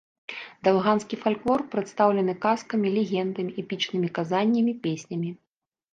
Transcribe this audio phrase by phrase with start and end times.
[0.67, 5.29] Далганскі фальклор прадстаўлены казкамі, легендамі, эпічнымі казаннямі, песнямі.